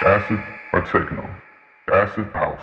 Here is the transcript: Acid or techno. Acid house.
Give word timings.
Acid 0.00 0.40
or 0.72 0.82
techno. 0.82 1.28
Acid 1.92 2.26
house. 2.32 2.62